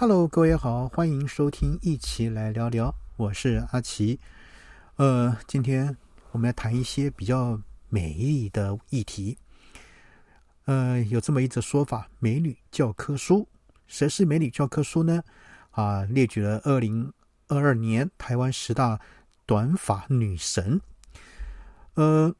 [0.00, 2.94] Hello，各位好，欢迎收听，一起来聊聊。
[3.18, 4.18] 我是阿奇。
[4.96, 5.94] 呃，今天
[6.30, 9.36] 我们来谈一些比较美丽的议题。
[10.64, 13.46] 呃，有这么一则说法：美女教科书。
[13.86, 15.22] 谁是美女教科书呢？
[15.72, 17.12] 啊，列举了二零
[17.48, 18.98] 二二年台湾十大
[19.44, 20.80] 短发女神。
[21.92, 22.34] 呃，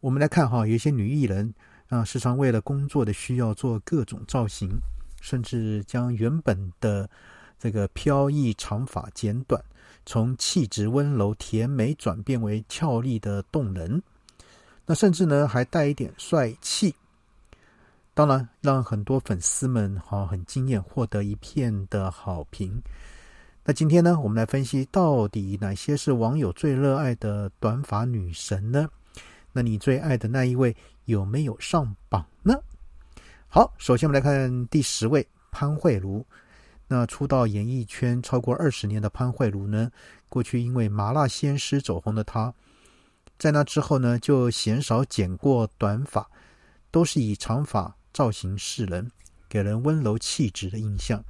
[0.00, 1.52] 我们来看哈，有些女艺人
[1.90, 4.80] 啊，时常为了工作的需要做各种造型。
[5.24, 7.08] 甚至将原本的
[7.58, 9.58] 这个飘逸长发剪短，
[10.04, 14.02] 从气质温柔甜美转变为俏丽的动人。
[14.84, 16.94] 那甚至呢，还带一点帅气。
[18.12, 22.78] 当然，让很多粉丝们哈很惊艳，获得一片的好评。
[23.64, 28.86] 那今天呢，我们来分析到底哪些是网友最热爱的短发女神呢？
[29.54, 32.54] 那你最爱的那一位有没有上榜呢？
[33.54, 36.26] 好，首先我们来看第十位潘慧茹。
[36.88, 39.92] 那出道演艺圈超过二十年的潘慧茹呢，
[40.28, 42.52] 过去因为《麻辣鲜师》走红的她，
[43.38, 46.28] 在那之后呢，就鲜少剪过短发，
[46.90, 49.08] 都是以长发造型示人，
[49.48, 51.24] 给人温柔气质的印象。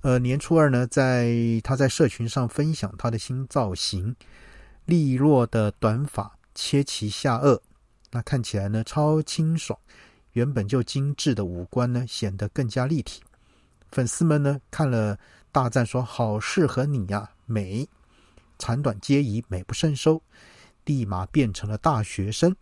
[0.00, 4.16] 呃，年初二呢，在她在社群上分享她的新造型，
[4.84, 7.60] 利落的短发切齐下颚，
[8.10, 9.78] 那看起来呢超清爽。
[10.32, 13.20] 原本就精致的五官呢，显得更加立体。
[13.90, 15.18] 粉丝们呢看了
[15.50, 17.88] 大赞说：“好适合你呀，美，
[18.58, 20.22] 长短皆宜，美不胜收。”
[20.86, 22.56] 立马变成了大学生。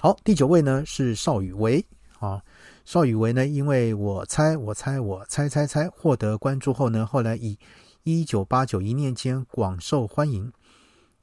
[0.00, 1.84] 好，第九位呢是邵雨薇
[2.18, 2.42] 啊。
[2.84, 7.58] 邵雨薇呢，因为我猜我猜我猜猜猜获得关注后呢，后来以
[8.04, 10.52] 一九八九一念间广受欢迎。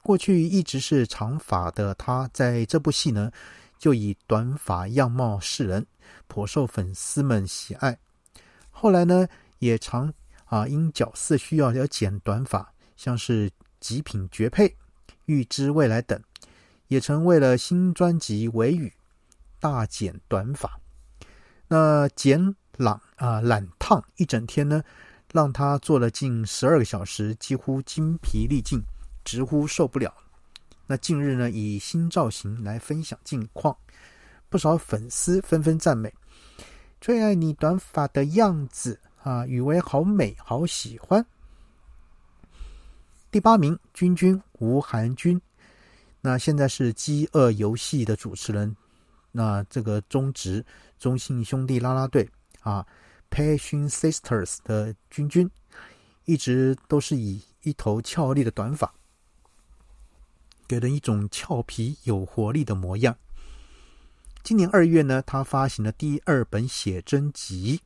[0.02, 3.30] 过去一直是长发的她，在这部戏呢。
[3.78, 5.86] 就以短发样貌示人，
[6.26, 7.98] 颇受粉丝们喜爱。
[8.70, 9.26] 后来呢，
[9.58, 10.12] 也常
[10.44, 13.48] 啊因角色需要要剪短发，像是
[13.80, 14.68] 《极品绝配》
[15.26, 16.20] 《预知未来》等，
[16.88, 18.88] 也曾为了新专辑《维语》
[19.60, 20.80] 大剪短发。
[21.68, 24.82] 那剪朗啊懒烫一整天呢，
[25.32, 28.82] 让他做了近十二个小时，几乎精疲力尽，
[29.24, 30.14] 直呼受不了。
[30.90, 33.76] 那近日呢，以新造型来分享近况，
[34.48, 36.10] 不少粉丝纷纷赞美，
[36.98, 41.24] 最爱你短发的样子啊，以为好美，好喜欢。
[43.30, 45.38] 第八名，君君吴寒君，
[46.22, 48.74] 那现在是《饥饿游戏》的主持人，
[49.30, 50.64] 那这个中职
[50.98, 52.26] 中信兄弟啦啦队
[52.60, 52.86] 啊
[53.30, 55.50] ，Passion Sisters 的君君，
[56.24, 58.90] 一直都是以一头俏丽的短发。
[60.68, 63.16] 给人一种俏皮有活力的模样。
[64.42, 67.80] 今年二月呢，他发行了第二本写真集，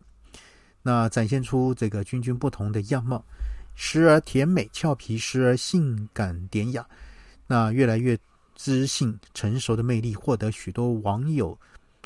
[0.82, 3.24] 那展现出这个君君不同的样貌，
[3.74, 6.84] 时而甜美俏皮，时而性感典雅。
[7.46, 8.18] 那越来越
[8.54, 11.58] 知性成熟的魅力，获得许多网友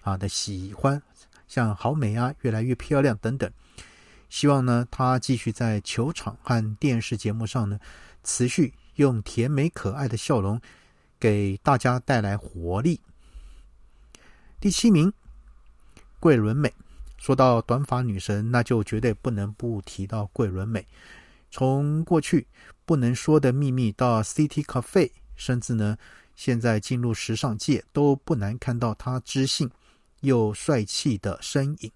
[0.02, 1.00] 啊的喜欢，
[1.48, 3.50] 像好美啊，越来越漂亮等等。
[4.28, 7.78] 希望呢，他继续在球场和电视节目上呢，
[8.24, 8.72] 持续。
[8.96, 10.60] 用甜美可爱的笑容
[11.18, 13.00] 给大家带来活力。
[14.60, 15.12] 第七名，
[16.20, 16.72] 桂纶镁。
[17.18, 20.86] 说到短发女神，那就绝对不能不提到桂纶镁。
[21.50, 22.46] 从过去
[22.84, 25.96] 不能说的秘密到 City Cafe，甚至呢，
[26.34, 29.70] 现在进入时尚界，都不难看到她知性
[30.20, 31.90] 又帅气的身影。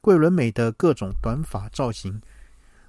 [0.00, 2.20] 桂纶镁的各种短发造型，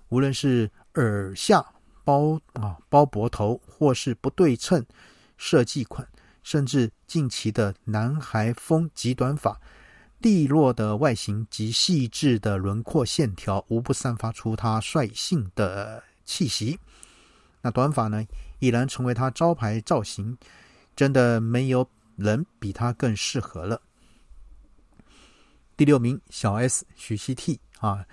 [0.09, 1.65] 无论是耳下。
[2.09, 4.83] 包啊，包脖头，或是不对称
[5.37, 6.07] 设计款，
[6.41, 9.61] 甚至近期的男孩风极短发，
[10.17, 16.79] 利落的外形及细致的轮廓线条，无不散发出他率性的气息。
[17.61, 18.25] 那短发呢，
[18.57, 20.35] 已然成为他招牌造型，
[20.95, 23.79] 真的没有人比他更适合了。
[25.77, 28.03] 第六名，小 S 许熙娣啊。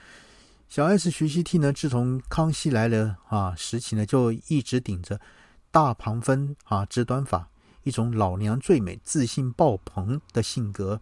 [0.69, 5.19] 小 S 徐熙娣呢，自从康熙来了啊时期呢，就一直顶着
[5.71, 7.49] 大旁分啊直短发，
[7.85, 11.01] 一种老娘最美、自信爆棚的性格，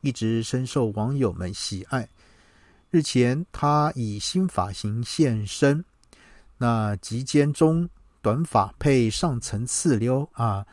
[0.00, 2.08] 一直深受网友们喜爱。
[2.90, 5.84] 日前，她以新发型现身，
[6.58, 7.88] 那及肩中
[8.20, 10.66] 短发配上层次溜啊，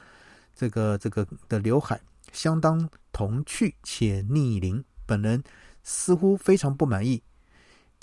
[0.56, 2.02] 这个这个的刘海
[2.32, 5.42] 相当童趣且逆龄，本人
[5.84, 7.22] 似乎非常不满意。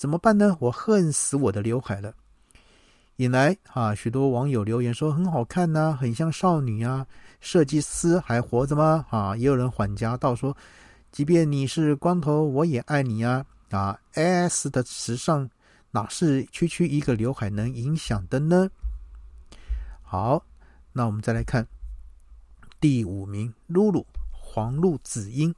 [0.00, 0.56] 怎么办呢？
[0.60, 2.14] 我恨死我的刘海了！
[3.16, 7.06] 引来啊许多网友留言说很好看呐，很像少女啊。
[7.38, 9.04] 设计师还活着吗？
[9.10, 10.56] 啊，也有人缓颊道说，
[11.12, 13.44] 即便你是光头，我也爱你啊。
[13.68, 15.46] 啊，S 的时尚
[15.90, 18.70] 哪是区区一个刘海能影响的呢？
[20.00, 20.42] 好，
[20.94, 21.66] 那我们再来看
[22.80, 25.54] 第五名，露露黄露子英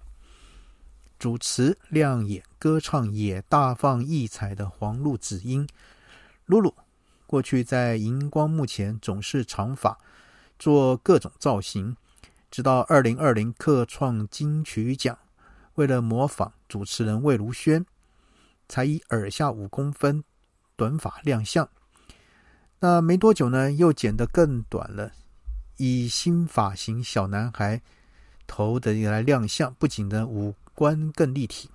[1.23, 5.69] 主持亮眼歌唱也大放异彩的黄璐子英，
[6.47, 6.75] 露露
[7.29, 9.97] 过去在荧光幕前总是长发，
[10.59, 11.97] 做各种造型，
[12.51, 15.17] 直到二零二零客创金曲奖，
[15.75, 17.87] 为了模仿主持人魏如萱，
[18.69, 20.25] 才以耳下五公分
[20.75, 21.69] 短发亮相。
[22.81, 25.13] 那没多久呢，又剪得更短了，
[25.77, 27.81] 以新发型小男孩
[28.49, 30.53] 头的来亮相，不仅呢五
[30.83, 31.71] 观更立体，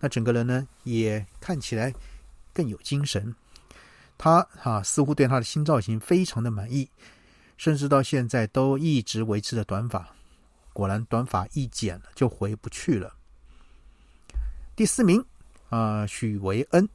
[0.00, 1.94] 那整个人呢也看起来
[2.52, 3.32] 更有精神。
[4.18, 6.90] 他啊似乎对他的新造型非常的满意，
[7.56, 10.08] 甚至到现在都一直维持着短发。
[10.72, 13.14] 果然，短发一剪了就回不去了。
[14.74, 15.24] 第四名
[15.68, 16.88] 啊，许维恩。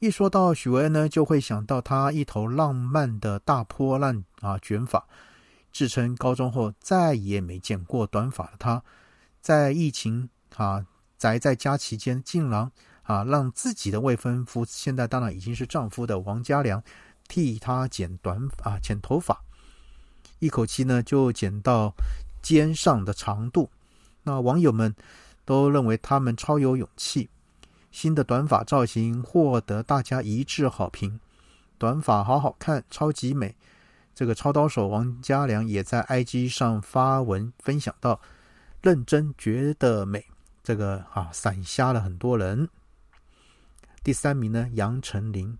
[0.00, 5.06] 一说到许维恩呢，就会想到他一头浪漫的大波浪啊卷发。
[5.72, 8.82] 自称高中后再也没剪过短发的他，
[9.46, 10.84] 在疫情啊
[11.16, 12.68] 宅在家期间，竟然
[13.04, 16.82] 啊让自己的未婚夫，现在当然已经是丈夫的王家良，
[17.28, 19.40] 替他剪短啊剪头发，
[20.40, 21.94] 一口气呢就剪到
[22.42, 23.70] 肩上的长度。
[24.24, 24.92] 那网友们
[25.44, 27.30] 都认为他们超有勇气。
[27.92, 31.20] 新的短发造型获得大家一致好评，
[31.78, 33.54] 短发好好看，超级美。
[34.12, 38.20] 这个超刀手王家良也在 IG 上发文分享到，
[38.86, 40.24] 认真觉得美，
[40.62, 42.68] 这个啊闪瞎了很多人。
[44.04, 45.58] 第三名呢，杨丞琳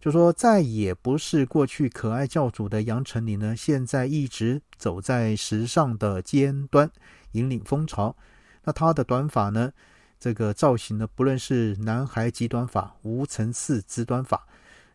[0.00, 6.90] 就说再也不是过去可爱教主的杨丞琳呢，现在一直走在时尚的尖端，
[7.32, 8.16] 引领风潮。
[8.64, 9.70] 那她的短发呢？
[10.18, 14.42] 这个造型呢，不论是男孩极短发、无层次直短发，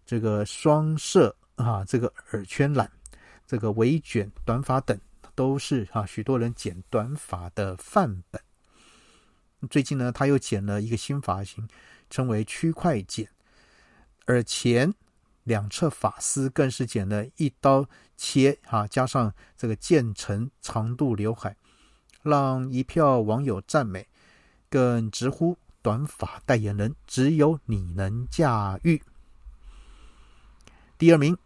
[0.07, 2.89] 这个双色啊，这个耳圈染，
[3.45, 4.99] 这个微卷短发等，
[5.35, 8.41] 都是啊许多人剪短发的范本。
[9.69, 11.67] 最近呢，他又剪了一个新发型，
[12.09, 13.29] 称为区块剪，
[14.27, 14.93] 耳前
[15.43, 17.87] 两侧发丝更是剪了一刀
[18.17, 21.55] 切啊，加上这个渐层长度刘海，
[22.21, 24.07] 让一票网友赞美。
[24.69, 28.99] 更直呼短发代言人只有你能驾驭。
[30.97, 31.37] 第二名，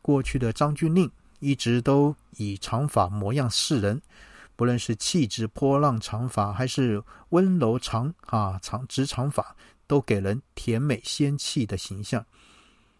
[0.00, 1.10] 过去的张钧甯
[1.44, 4.00] 一直都以长发模样示人，
[4.56, 9.54] 不论是气质波浪长发，还是温柔长啊长直长发，
[9.86, 12.24] 都给人甜美仙气的形象。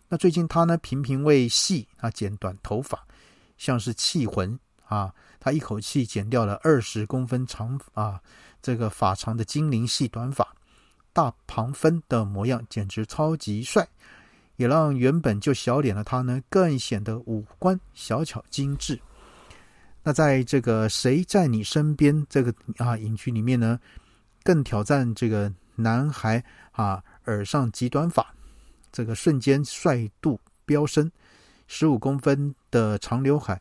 [0.08, 3.02] 那最近他呢频频为戏啊剪短头发，
[3.56, 8.20] 像是气魂啊，他一口气剪掉了二十公分长啊。
[8.60, 10.54] 这个发长的精灵系短发，
[11.12, 13.86] 大旁分的模样简直超级帅，
[14.56, 18.98] 也让原本就小脸的他呢，更显得五官小巧精致。
[20.02, 23.78] 那在这个谁在你身边这个啊影剧里面呢，
[24.42, 28.34] 更挑战这个男孩啊耳上极短发，
[28.92, 31.10] 这个瞬间帅度飙升，
[31.66, 33.60] 十五公分的长刘海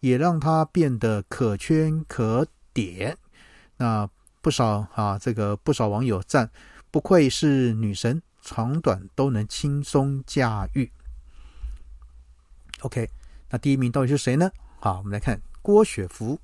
[0.00, 3.16] 也让他变得可圈可点。
[3.76, 4.08] 那。
[4.40, 6.48] 不少啊，这个不少网友赞，
[6.92, 10.90] 不愧是女神，长短都能轻松驾驭。
[12.80, 13.10] OK，
[13.50, 14.50] 那第一名到底是谁呢？
[14.80, 16.40] 好，我们来看郭雪芙。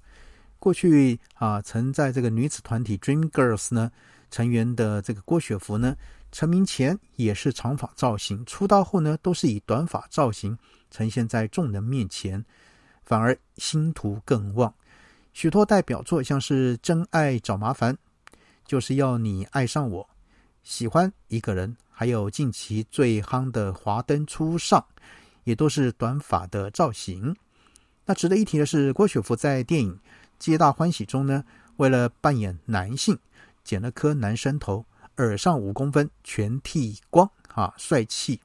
[0.58, 3.90] 过去啊，曾在这个女子团体 Dream Girls 呢
[4.30, 5.96] 成员的这个郭雪芙呢，
[6.30, 10.58] 成名前也是长发造型，出道后呢都是以短发造型
[10.90, 12.44] 呈现在众人面前，
[13.02, 14.74] 反而星途更旺。
[15.32, 17.94] 许多代表作像是《真爱找麻烦》，
[18.66, 20.08] 就是要你爱上我，
[20.64, 24.80] 喜欢一个人，还有近期最夯的《华灯初上》，
[25.44, 27.36] 也都是短发的造型。
[28.06, 29.94] 那值得一提的是，郭雪芙在电影
[30.38, 31.44] 《皆大欢喜》中呢，
[31.76, 33.16] 为了扮演男性，
[33.62, 34.84] 剪了颗男生头，
[35.18, 38.40] 耳上五公分全剃光，啊，帅气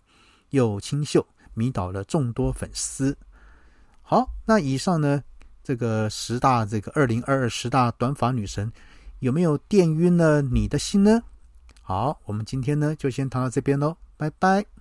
[0.50, 3.18] 又清秀，迷倒了众多粉丝。
[4.02, 5.24] 好，那以上呢？
[5.62, 8.72] 这个十大这个二零二二十大短发女神
[9.20, 11.22] 有没有电晕了你的心呢？
[11.90, 14.79] 好，我们今天呢就先谈到这边喽，拜拜。